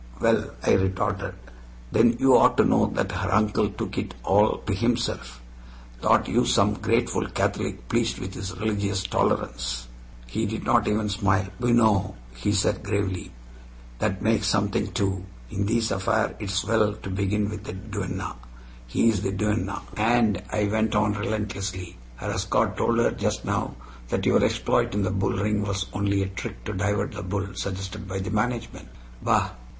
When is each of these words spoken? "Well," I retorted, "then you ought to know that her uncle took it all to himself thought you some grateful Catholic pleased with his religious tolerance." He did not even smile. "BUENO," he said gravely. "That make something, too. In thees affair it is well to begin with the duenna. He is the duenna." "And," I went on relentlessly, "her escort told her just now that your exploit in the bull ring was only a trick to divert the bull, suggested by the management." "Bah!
"Well," 0.19 0.49
I 0.63 0.71
retorted, 0.71 1.35
"then 1.91 2.17
you 2.19 2.35
ought 2.35 2.57
to 2.57 2.65
know 2.65 2.87
that 2.95 3.11
her 3.11 3.31
uncle 3.31 3.69
took 3.69 3.99
it 3.99 4.15
all 4.23 4.57
to 4.57 4.73
himself 4.73 5.43
thought 6.01 6.27
you 6.27 6.43
some 6.43 6.73
grateful 6.73 7.27
Catholic 7.29 7.87
pleased 7.87 8.17
with 8.17 8.33
his 8.33 8.57
religious 8.57 9.03
tolerance." 9.03 9.87
He 10.25 10.47
did 10.47 10.63
not 10.63 10.87
even 10.87 11.07
smile. 11.09 11.49
"BUENO," 11.59 12.15
he 12.35 12.51
said 12.51 12.81
gravely. 12.81 13.31
"That 13.99 14.23
make 14.23 14.43
something, 14.43 14.91
too. 14.91 15.23
In 15.51 15.67
thees 15.67 15.91
affair 15.91 16.35
it 16.39 16.49
is 16.49 16.65
well 16.65 16.93
to 16.95 17.09
begin 17.11 17.47
with 17.51 17.65
the 17.65 17.73
duenna. 17.73 18.37
He 18.87 19.07
is 19.07 19.21
the 19.21 19.31
duenna." 19.31 19.83
"And," 19.97 20.41
I 20.51 20.63
went 20.65 20.95
on 20.95 21.13
relentlessly, 21.13 21.99
"her 22.15 22.31
escort 22.31 22.75
told 22.75 22.97
her 22.97 23.11
just 23.11 23.45
now 23.45 23.75
that 24.09 24.25
your 24.25 24.43
exploit 24.43 24.95
in 24.95 25.03
the 25.03 25.11
bull 25.11 25.37
ring 25.37 25.61
was 25.61 25.85
only 25.93 26.23
a 26.23 26.27
trick 26.27 26.63
to 26.65 26.73
divert 26.73 27.11
the 27.11 27.21
bull, 27.21 27.49
suggested 27.53 28.07
by 28.07 28.17
the 28.17 28.31
management." 28.31 28.87
"Bah! 29.21 29.51